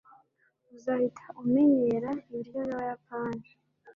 [0.75, 3.49] uzahita umenyera ibiryo byabayapani